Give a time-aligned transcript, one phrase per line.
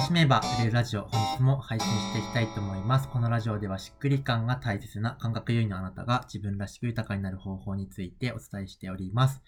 [0.00, 3.08] 楽しめば売れるラジオ、本日も配信していきたいと思います。
[3.10, 9.42] このラジオではしっくり感が大切な感覚優位のあなたが自分らしく豊かになる方法についてお伝えしております。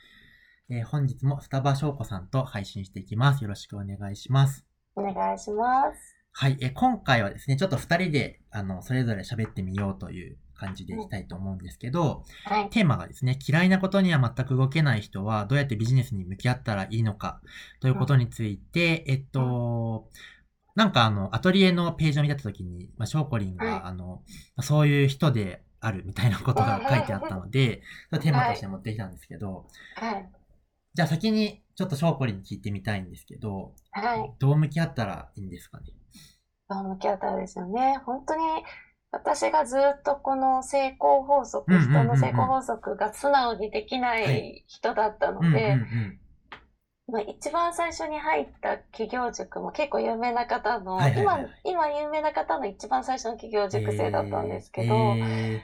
[0.69, 3.43] えー本日も双葉翔子さんと配信していきます。
[3.43, 4.66] よろしくお願いします。
[4.95, 6.16] お願いします。
[6.33, 12.69] はい、えー今回はですね、ちょっと二人で、あの、それぞれ喋ってみようという感じでいきたいと思うんですけど、はい。
[12.69, 17.41] テーマがですね、嫌いなことには全く動けない人はどうやってビジネスに向き合ったらいいのか
[17.80, 20.11] ということについて、えっと、
[20.75, 24.23] なんかあの、アトリエのページを見たときに、まあ、ショーコリンが、はいあの、
[24.61, 30.31] そういう人であるみたいなことが書いてあったので、それをテーマとして持ってきたんですけど、はい。
[30.95, 34.33] じゃあ先にちょっとショーコリンに聞いてみたいんですけど、はい。
[34.39, 35.87] どう向き合ったらいいんですかね？
[36.69, 38.01] どう向き合ったらですよね。
[38.07, 38.43] 本当に
[39.11, 46.19] 私がずっとこの成功法則、人の成功法則が素直にできなはい人だったので、ん。
[47.12, 51.47] まあ、一番最初に入った企業塾も結構有名な方の、はいはいはい。
[51.64, 55.62] 今、今有名な方の一番最初の企業塾生だったんですけど、え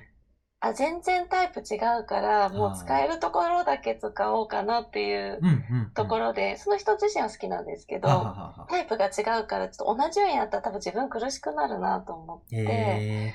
[0.61, 5.91] あ、全然タイプ違うから、もう使えるところだけ使おうかなっていうーうんうんうん。
[5.95, 13.35] ところで、その人自身は好きなんですけど、ははははタイプが違うから、ちょっと同じようにやったら多分自分苦しくなるなと思って、え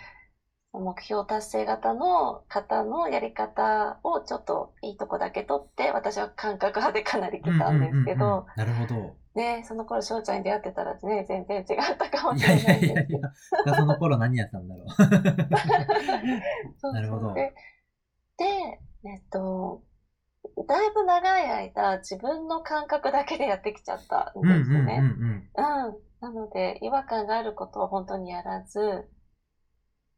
[0.79, 9.15] 目標達成型の方のやり方をちょっといいとこだけ取って、私は感覚派でかなり来たんですけど、なるほど。
[9.35, 11.65] ね、その頃翔ちゃんに出会ってたらね、全然違っ
[11.97, 12.93] たかもいしれやいやないんですけど。
[12.93, 13.09] いやい
[13.67, 14.87] や、その頃何やってたんだろう。
[16.93, 17.53] なるほどで、
[18.37, 18.45] で、
[19.05, 19.83] えっと、
[20.67, 24.99] だいぶ長い間自分の感覚だけでやってきちゃったんですね。
[24.99, 25.05] うん。
[25.05, 25.49] うん。
[26.19, 29.07] なので、違和感があることは本当にやらず、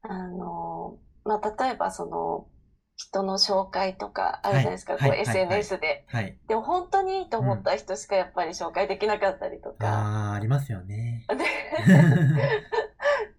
[0.08, 2.48] あの、まあ、例えばその、
[2.96, 6.06] 人の紹介とかあるじゃないですか、こうはいはいはいはい SNS で。
[6.08, 6.38] はい。
[6.48, 9.86] でも本当にいいと思った人しかやっぱり紹介できなかったりとか。
[9.86, 11.26] ああ、ありますよね。
[11.28, 11.36] で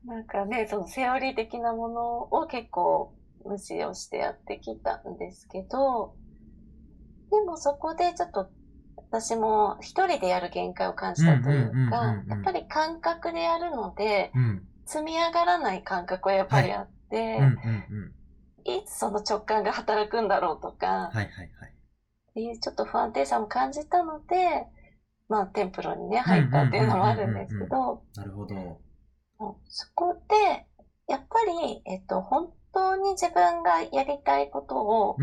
[0.06, 6.16] なんかね、そのセオリー的なものを結構無視をしてやってきたんですけど、
[7.32, 8.52] でもそこでちょっと
[8.96, 14.67] 私も一人でやる限界を感じたといううんうんうんうんかうん、やっぱり感覚でやるので、うん。
[14.88, 17.54] 積み上がらない感覚はやっぱりあって、うんうん
[18.66, 18.74] うん。
[18.80, 21.48] いつその直感が働くんだろうとか、はいはいはい。
[22.32, 24.66] っていうちょっと不安定さも感じたので、
[25.30, 28.56] まあテンプロにね、入ったっていうのもあるんですけど、なるほど。
[29.68, 30.66] そこで、
[31.08, 35.18] やっぱり、えっと、本当に自分がやりたいことを。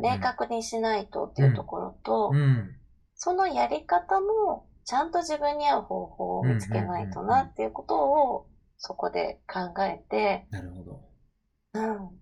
[0.00, 2.74] 明確にしないとっていうところと、うん。
[3.14, 8.46] そのやり方もちゃんと自分に合う方法を見つけないとなっていうことを
[8.78, 11.08] そこで考えて、なるほど。
[11.72, 12.18] うん。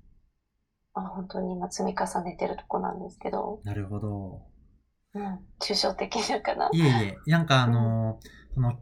[0.95, 4.43] まあ、本当に今積み重ねてるとこなんですけど、なるほど。
[5.15, 5.47] うん。
[5.61, 6.69] 抽象的に言うかな。
[6.73, 8.79] いえいえ、なんかあのーその、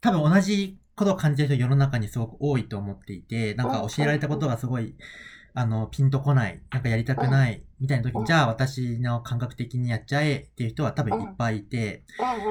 [0.00, 4.96] 多分同じことを感じてる人世の中にすごく多いと思っていて、なんか教えられたことがすごい、
[5.56, 12.02] あの、ピンとこない、なんかやりたくない、みたいな時に、うんじゃあ私の感覚的にやっちゃえっていう人は多分いっぱいいて、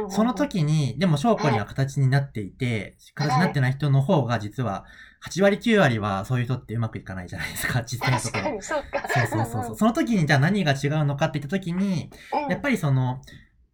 [0.08, 4.86] その時に、でも証拠には形になっていて、形になってない人の方が実は、
[5.30, 8.62] 8割9割はそういう人ってうまくいかないじゃないですか、 実際のところ。
[8.62, 9.08] そうか。
[9.28, 13.22] そうそうその時にじゃあ何が違うのかって言った時に、うんやっぱりその、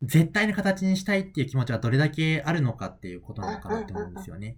[0.02, 4.58] 絶対の形にしたいっていう気持ちがどれだけあるのかっていうことなのかなって思うんですよね。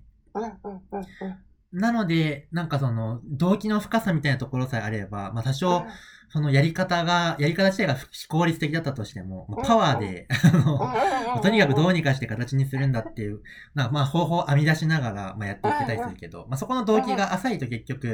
[1.74, 5.86] なので、なんかその、動機の深さみたいなところさえあれば、まあ多少、
[6.30, 13.42] そのやり方が、やり方自体が非効率的だったとしても、パワーで、あの、とにかくどうにかして形にするんだっていう、
[13.74, 18.08] なんかまあ方法を編み出しながら、まあやっていけたりするけど、まあそこの動機が浅いと結局、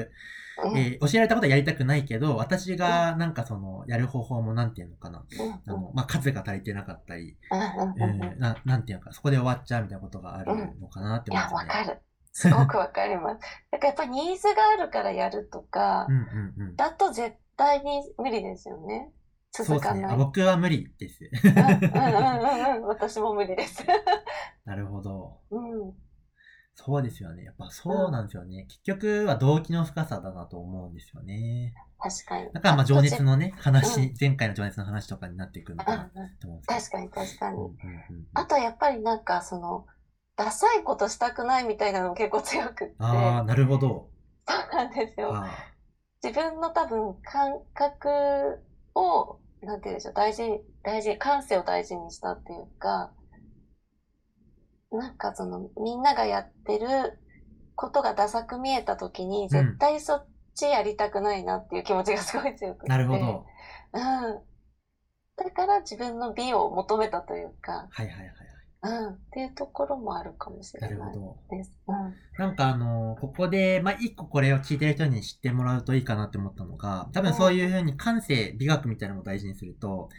[0.63, 0.77] うん。
[0.77, 5.23] えー教えられたことはやりたくないけど、私がなんかその、やる方法もなんていうのかな、
[5.67, 11.79] あの、まあ数が足りてなかったり、うんななんていうのか、そこで終わっちゃうみたいなことがあるのかなっていや、思うんですよね。
[11.81, 12.06] わかる。
[12.37, 13.41] すごくわかります。
[13.71, 16.75] だからやっぱりニーズがあるからやるとかう、んうんうん。
[16.75, 19.11] だと絶対に無理ですよね。
[19.49, 19.79] そうですね。
[19.79, 20.13] 続かない。
[20.13, 21.23] あ僕は無理です。
[21.43, 22.83] うんうんうんうん。
[22.83, 23.83] 私も無理です。
[24.65, 25.39] なるほど。
[25.49, 25.93] うん。
[26.75, 27.43] そうですよね。
[27.43, 28.67] やっぱそうなんですよね。
[28.69, 31.73] 結局は動機の深さだなと思うんですよね。
[31.97, 32.53] 確かに。
[32.53, 37.55] だからまあ情熱のね、う話、前回の情熱の話とかになっていくのうんかなうんと思うんです確かに確かに。
[37.55, 37.65] けど。
[37.65, 39.87] うんうんうんあとはやっぱりなんかその、
[40.37, 42.95] ダサいことしたくないみたいなのも結構強くって。
[42.99, 44.09] ああ、なるほど。
[44.47, 45.35] そうなんですよ。
[45.35, 45.51] あ
[46.23, 48.59] 自分の多分感覚
[48.95, 53.11] を、なんて言うんでしょう、大事に、大事に、感性を大事にしたっていうか、
[54.91, 57.19] なんかその、みんながやってる
[57.75, 62.87] ことがダサく見えた時に、絶対そっちやりたくないなっていう気持ちがすごい強くて。
[62.89, 63.45] なるほど。
[63.93, 64.01] うん。
[65.35, 68.56] だから自分の美を求めたというか、はいはいはいはい。
[68.83, 69.07] うん。
[69.09, 71.57] っていうところもあるかもしれないなるほど。
[71.57, 71.73] です。
[71.87, 72.15] うん。
[72.37, 80.09] なんかあの、ここで、まあ、一個これを聞いてる人に知ってもらうといいかなって思ったのが、多分そういう風に感性、美学みたいなのを大事にすると、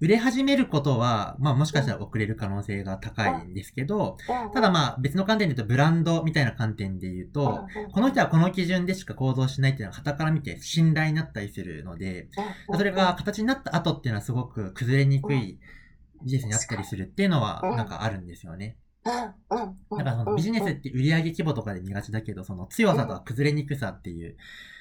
[0.00, 4.52] 売れ始めることは、まあもしかしたら遅れる可能性が高いんですけど、うん。
[4.52, 12.28] ただまあ別の観点で言うとブランドみたいな観点で言うと、この人はこの基準でしか行動しないっていうのは傍から見て信頼になったりするので、
[12.68, 15.58] うん、それが形になった後っていうのはすごく崩れにくい
[16.24, 18.78] ビジネスになったりするっていうのはなんかあるんですよね。
[19.04, 19.98] うん、うん、うん。
[19.98, 24.36] だからそのビジネスって売上規模とかで見がちだけど、その強さとか崩れにくさっていう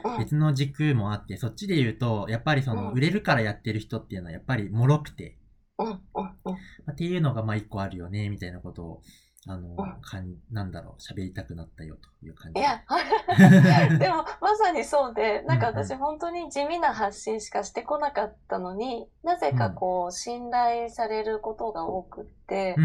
[0.05, 5.37] うん、別の軸もあって、そっちで言うと、やっぱりその売れるからやってる人っていうのはやっぱり脆くて、
[5.77, 6.01] うん、うん、うん。
[6.15, 6.57] ま
[6.87, 9.01] あっていうのがまあ一個あるよね、みたいなことを、
[9.47, 12.61] あの、んかんなんだろう、喋りたくなったよという感じ。
[12.61, 12.83] いや、
[13.99, 22.75] でもまさにそうで、なんか私本当に地味な発信しかしてこなかったのに、なぜかこう信頼されることが多くって。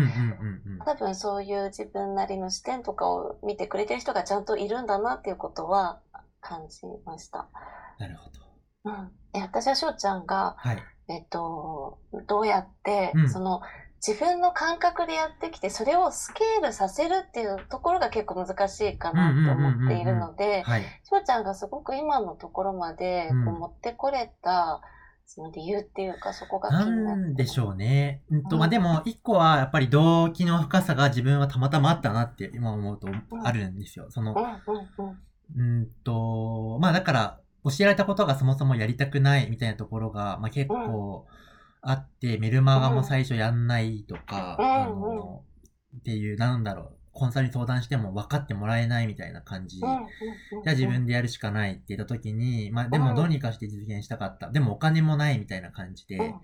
[0.84, 6.00] 多分そういう自分なりの視点とかを見てくれてる人がちゃんといるんだなっていうことは
[6.40, 7.49] 感じました。
[7.99, 8.40] なるほど。
[8.84, 9.12] うん。
[9.34, 10.82] え私は翔ちゃんが、はい。
[11.08, 13.61] えっと、どうやって、うんその、
[14.06, 20.85] 自分の感覚でやってきて、それをスケールさせるっていうところが結構難しいかなって思っているので、はい。
[21.05, 24.81] 翔ちゃんがすごく今のところまでうんこう持ってこれた、
[25.27, 28.23] その理由っていうか、そこが気なになってんでしょうね。
[28.31, 33.09] うんと、うんまあ、でも、一個は、やっぱり動機の深さが自分はたまたまあったなって今思うと
[33.45, 34.06] あるんですよ。
[34.11, 35.17] そのう、んうん
[35.56, 35.81] うん。
[35.81, 41.27] うんと、まあだから、教えられたことがそもそもやりたくないみたいなところが、まあ結構
[41.88, 45.00] あって、メルマガも最初やんないとか、うんあうん。
[45.00, 45.44] の、
[45.99, 49.79] っていう、なんだろう、コンサルに相談しても分かってもらえないみたいな感じ。
[49.79, 49.88] じゃ
[50.67, 54.50] あ自分でやるしかないって言った時に、まあでもどうにかして実現したかった。
[54.50, 56.35] でもお金もないみたいな感じで、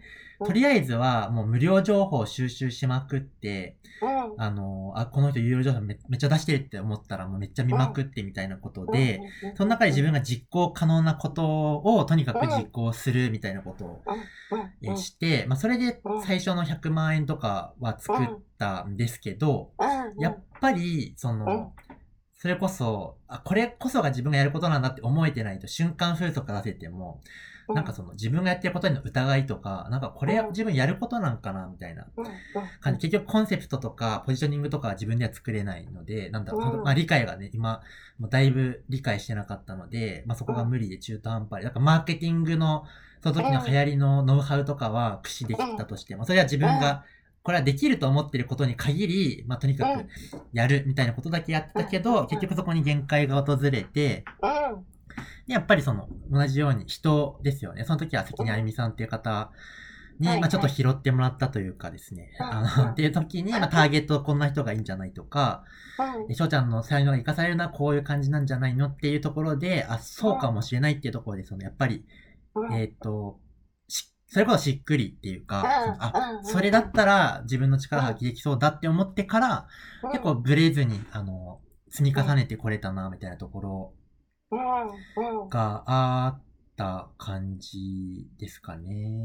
[0.41, 0.47] うん。
[0.49, 4.43] とりあえずはもう無料情報を収集しまくって、うん。
[4.43, 9.21] あの、あ、この人有料情報めめっちゃ出してるって思ったらもうめっちゃ見まくってみたいなことで、
[9.57, 13.85] その中で自分が実行可能なことをとにかく実行するみたいなこと
[14.91, 18.27] をして、まあそれで最初の100万円とかは作っ
[18.59, 21.73] たんですけど、うんやっぱり、その、
[22.33, 27.21] それこそ、あ、これこそが自分がやることなんだって思えてないと瞬間風速出せても、
[27.69, 30.49] なんかその自分がやってることへの疑いとか、なんかこれうん。
[30.49, 32.07] 自分やることなんかなみたいな
[32.81, 33.09] 感じ。
[33.09, 37.81] 結局コンセプトとかポジショニングとかは自分では作れないので、なんだろう、まあ理解がね、今、
[38.19, 42.85] もうだいぶ理解してなかったので、まあそこが無理で中途半端で、なんかマーケティングの
[43.23, 47.05] その時の流行りのノウハウとかは駆使できたとしても、それは自分が、
[47.45, 50.07] これはできると思ってることに限り、まあとにかく
[50.55, 52.03] やるみたいなことだけやってたけうん。
[52.03, 54.85] ど、結局そこに限界が訪れて、うん。
[55.47, 57.85] でやっぱりその、同じように人ですよね。
[57.85, 59.53] その時は関根あゆみさんっていう方
[60.19, 62.31] に、はいまあちょっと拾ってもらったというかですね。
[62.41, 62.47] うん。
[62.47, 65.65] あの、っていう時に、まあターゲットこんな人がいいんじゃないとか、
[66.31, 72.07] 翔ちゃんの才能が活かされるのはこういう感じなんじゃないのっていうところで、あ、そうかもしれないっていうところで、その、やっぱり、
[72.55, 72.73] うん。
[72.73, 73.44] えっ、と、し
[74.35, 75.63] それこそしっくりっていうか、
[76.01, 79.69] あ、うんそれだったら自分の力発揮できそうだって思ってから、
[80.11, 83.61] 結構ブレずに、あの、積み重ねてこれたな、みたいなとこ
[84.51, 84.59] ろ
[85.49, 86.43] があっ
[86.77, 89.25] た感じですかね。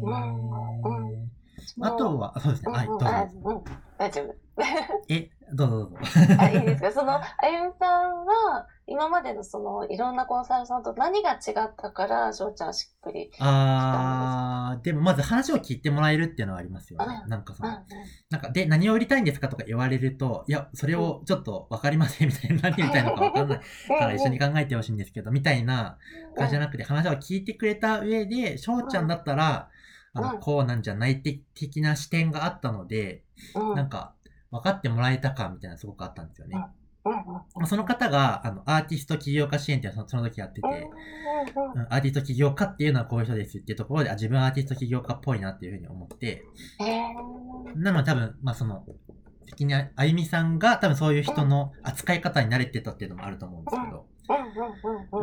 [1.77, 2.71] うんうあとは、そうですね。
[2.71, 3.63] はい、どうぞ。
[3.97, 4.35] 大丈夫。
[5.09, 5.97] え、どうぞどうぞ。
[6.37, 6.92] あ、いいですか。
[6.92, 13.31] その、あゆみさんは、今までのその、いろんなコンサルさんと何が違ったから、翔ちゃんしっくり。
[13.39, 17.21] あー、でもまず話を聞いてもらえるっていうのはありますよね。
[17.23, 17.80] うんなんかそうんの、
[18.30, 25.97] なんか、で、何を売りたいんですかとか言われると、いや、それをちょっとわかりませんみたいな、何売りたいのかわかんないから一緒に考えてほしいんですけど、みたいな
[26.35, 29.69] 感じじゃなくて、話を聞いてくれた上で、翔ちゃんだったら、
[30.13, 30.39] あの、うん。
[30.39, 33.23] こうなんじゃない的的な視点があったので、
[33.56, 33.75] うん。
[33.75, 34.13] なんか、
[34.51, 36.57] 分かってもらえたかみたいなのすごくあったんですよね。
[37.66, 40.68] その方が、あの、アーティスト起業家支援っていうのをその時やってて、
[41.56, 41.81] うん。
[41.81, 41.87] うん。
[41.89, 46.44] アーティスト起業家っていうのはこういう人ですっていうところで、あ、自分はアーティスト起業家っぽいなっていうふうに思って、
[46.80, 47.13] へ
[47.75, 48.85] なので多分、まあその、
[49.49, 54.06] 関にあゆみさんが多分そういう人の扱い方に慣れてたっていうのもあると思うんですけど、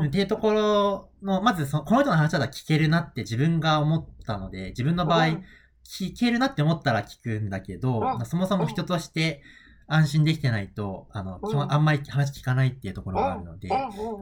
[0.06, 5.44] っていうところの、まずその、この人の話だったら聞けるなって自分が思ったので、自分の場合、うん。
[5.84, 9.42] 聞けるなって思ったら聞くんだけど、そもそも人として
[9.86, 11.50] 安心できてないと、あの、うん。
[11.50, 13.68] 基本あんまり話聞かないっていうところがあるので、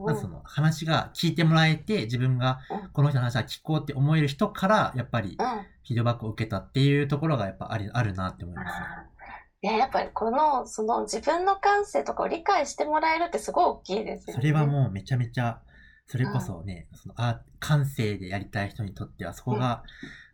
[0.05, 2.89] まずその話が聞いてもらえて、自分がうん。
[2.89, 5.47] この人の話は聞こうって思える人から、やっぱりうん。
[5.85, 8.85] フィードバックを受けたっていうところがやっぱありあるなって思いますね。
[9.65, 14.39] いや、やっぱりこの、その自分の感性とかを理解してもらえるってすごい大きいですよね。
[14.39, 15.59] それはもうめちゃめちゃ
[16.05, 19.81] それこそね、そのあ感性でやりたい人にとってはそこが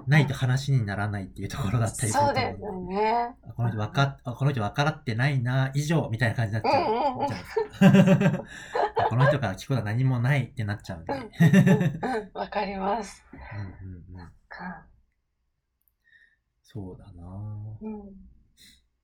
[0.05, 3.35] ないと話にならないっていうところだったりすると思そうですよね。
[3.47, 6.91] あこの人分かこの人分からってないな、以上、みたいな感じになっちゃう。
[6.91, 11.13] うんうんうんじゃあこの人から聞くことは何もないってなっちゃうんで。
[11.13, 13.23] うんうん、わかります。
[13.31, 14.85] うんうんうんか
[16.63, 17.23] そうだな
[17.81, 18.30] うん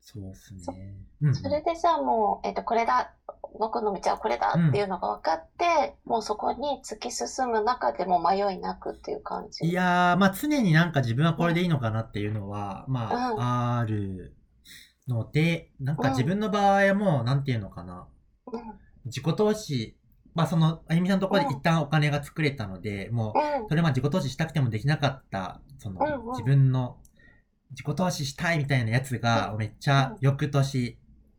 [0.09, 0.95] そうっすそね。
[1.21, 3.13] うんうんそれでじゃあもう、えっと、これだ、
[3.59, 9.67] 僕の道はこれだっていうのが分かって、もうそこに突き進む中でも迷いなくっていう感じ。
[9.67, 14.37] いやー、まあ常になんか自分はこれでいいのかなっていうのは、まあ、ある
[15.09, 18.07] ので、なんか自分の場合はもう、なんていうのかな。
[18.53, 18.61] うん、
[19.05, 19.97] 自己投資、
[20.35, 26.97] まあその、あゆみさんのところで一旦お金が作れたので、もう、うん、それまあ自己投資したくてもできなかった、その、うんうん自分の
[27.71, 29.57] 自己投資したいみたいなやつが、うん。
[29.57, 30.97] めっちゃ翌年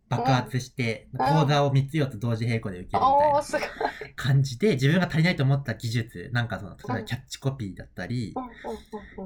[0.09, 1.19] 爆発して、ん。
[1.19, 3.69] 講座を3つ4つ同時並行で受けるみたいな。
[4.17, 8.35] 感じで、自分が足りないと思った技術、なんかその、例えうんばキャッチコピーだったり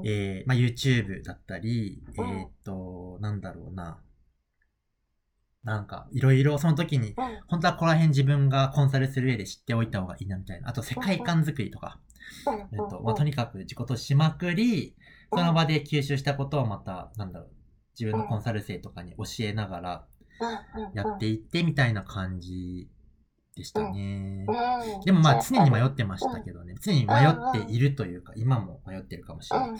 [0.03, 2.29] えー、まあ YouTube だったり、うん。
[2.29, 3.99] えーっと、なんだろうな。
[5.63, 7.15] なんか、いろいろその時に、うん。
[7.47, 10.69] 本当はここら辺自分がコンサルする上で知っておいた方がいいなみたいな。
[10.69, 11.99] あと世界観作りとか。
[12.47, 12.59] うん。
[12.59, 14.95] えっと、まあ、とにかく自己投資しまくり、
[15.35, 17.49] その場で吸収したことをまた、なんだろう、
[17.99, 20.07] 自分のコンサル生とかに教えながら
[20.93, 22.89] やっていってみたいな感じ
[23.55, 24.45] でしたね。
[24.47, 26.75] うんでもまあ常に迷ってましたけどね。
[26.81, 29.69] 常に迷っているというか、今も迷ってるかもしれない。
[29.69, 29.77] うん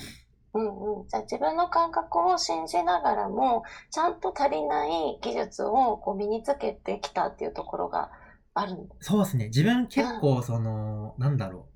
[0.55, 8.11] うんうん、じゃあ自分の感覚を信じながらもちゃんと足りない技術をこう身につけてきたっていうところが
[8.53, 8.77] ある。
[8.99, 9.45] そうですね。
[9.45, 11.72] 自分結構その、なんだろう。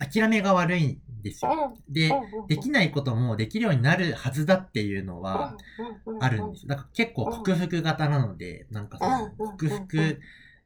[0.00, 1.74] 諦めが悪いんですよ。
[1.88, 2.10] で、
[2.48, 5.56] できないこともできるようになるはずだっていうのは
[6.20, 6.68] あるんですよ。
[6.70, 10.20] だから結構克服型なので、なんかその克服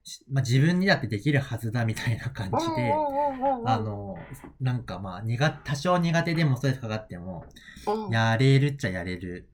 [0.04, 2.94] し、まあ、自分にだってできるはずだみたいな感じで、
[3.66, 4.16] あの、
[4.60, 7.44] なんかまあ、苦多少苦手でもストレスかかっても、
[8.10, 9.48] やれるっちゃやれる。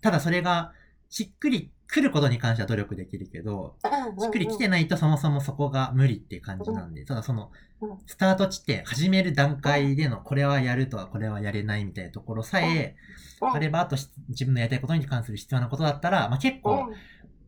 [0.00, 0.72] ただそれが、
[1.08, 3.76] しっくり来ることに関しては努力できるけど、
[4.18, 7.50] しっくり来てないとそもそもそこが無理っていう感じなんで、ただその
[7.80, 12.96] うん、スタート地点、始める段階でのこれはやるとかこれはやれないみたいなところさえ、
[13.40, 16.88] あれば、あとし自分のやりたいことに関する必要なことだったら、まあ結構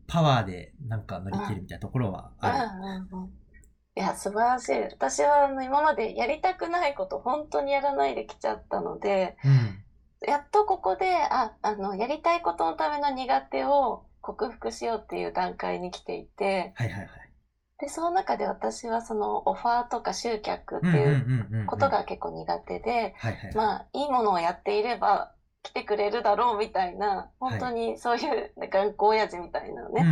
[0.07, 2.57] パワーでなんか乗り切るみたいなところはある。
[3.95, 4.81] いや、素晴らしい。
[4.93, 9.83] 私はあの今までやりたくないこと本当にやらないできちゃったので、うん。
[10.27, 17.09] やっとここで、あ、あの、やりたいことのための苦手を克服しようっていう段階に来ていて、はいはいはい。
[17.79, 21.65] で、その中で私はそのオファーとか集客っていう。
[21.65, 23.15] ことが結構苦手で。
[23.55, 30.05] まあ、いいものをやっていれば来てくれるだろうみたいな、本当にそういう頑固親父みたいなね、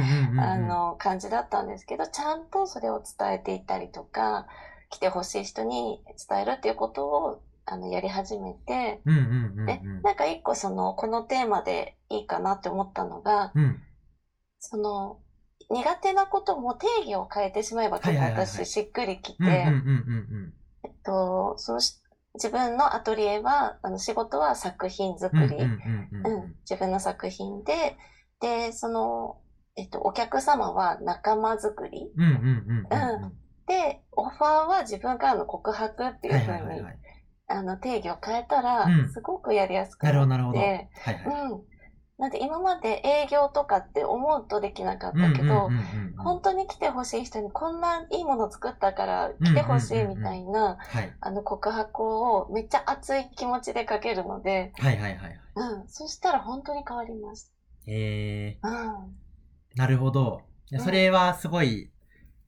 [0.97, 4.47] 感じだったんですけど、ちゃんとそれを伝えていったりとか、
[4.89, 13.81] 来てほしい人に伝えるっていうことを、あの、やり始めて、うんうんうんでうん、なんか一個その、このテーマでいいかなって思ったのが、うん。
[14.59, 15.19] その、
[15.69, 19.43] 苦手なことも定義を変えてしまえば結構私しっくりきて、
[20.83, 21.99] えっと、そのし
[22.35, 25.57] 自分のアトリエは、あの仕事は作品作り、
[26.69, 27.97] 自分の作品で、
[28.39, 29.37] で、その、
[29.75, 32.11] えっと、お客様は仲間作り。
[33.67, 36.81] で、オファーは自分からの告白っていうはいふうに。
[37.49, 40.59] あの定義を変えたらうん、すごくやりやすくなるほどななっるほど。
[40.59, 41.23] はいて、はい。
[41.23, 41.61] うん。
[42.17, 45.69] なんで今まで営業とかって思うとできなかったけど、
[46.17, 51.13] 本当に来てほしい人にこんないいもの作ったから来てほしいみたいな、はい。
[51.21, 55.39] あの告白をめっちゃ熱い気持ちでかけるので、はいはいはいはい。
[55.55, 55.87] うん。
[55.87, 57.53] そしたら本当に変わります。
[57.85, 58.71] えうん。
[58.73, 59.07] ー、
[59.75, 60.41] なるほど。
[60.79, 61.87] それはすごい、や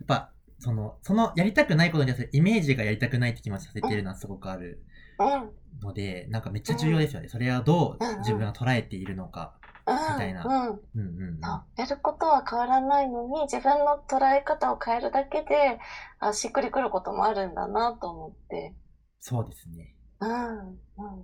[0.03, 4.83] っぱ、その、そのやりたくないことに対するイメージがやりたくないって気持ちさせてるのはすごくある
[5.19, 5.51] うん。
[5.81, 7.29] ので、なんかめっちゃ重要ですよね。
[7.29, 9.58] それはどう自分が捉えているのか。
[9.89, 10.13] うん。
[10.13, 10.81] みたいなうん。
[10.95, 11.39] うん
[11.77, 15.79] やることは変わらないのに、自分の捉え方を変えるだけで、
[16.19, 18.73] あ、しっくりくることもあるんだなと思って。
[19.21, 19.95] そうですね。
[20.19, 20.69] うん。
[20.69, 20.77] うん。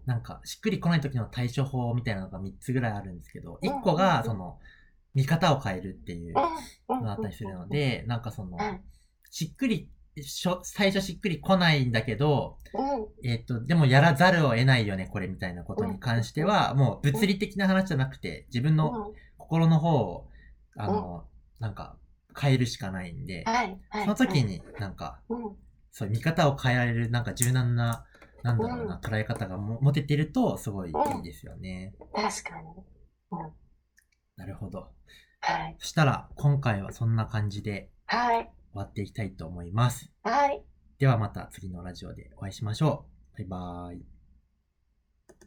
[0.06, 4.60] なんか、しっくりこない時の対処法みたいなのが3つぐらいあるんですけど、1個が、うんその、
[5.14, 6.36] 見方を変えるっていう
[6.90, 7.02] うん。
[7.02, 8.82] のだったりするので、なんかそのうん、
[9.32, 9.90] しっくり、
[10.24, 13.08] 最初しっくり来ないんだけど、うん。
[13.24, 19.16] えっ、と、でもやらざるを得ないよね、これみたいなことに関しては、もう物理的な話じゃなくて、自分のうん。
[19.38, 20.30] 心の方を、
[20.78, 21.26] あの、
[21.60, 21.98] なんか、
[22.40, 23.80] 変えるしかないんで、はい。
[23.90, 24.04] はい。
[24.04, 25.56] その時になんか、うん。
[25.92, 28.06] そう、見方を変えられる、なんか柔軟な、
[28.44, 31.94] なんだろうな、うん捉え方がも持ててると、すごいいいですよね。
[32.14, 32.68] 確かに。
[34.36, 34.90] なるほど。
[35.40, 35.76] はい。
[35.80, 38.52] そしたら、今回はそんな感じではい。
[38.76, 40.12] 終わっていきたいと思います。
[40.22, 40.62] はい。
[41.00, 43.38] ではまた次のラジオでお会いしましょう。
[43.38, 44.15] バイバーイ。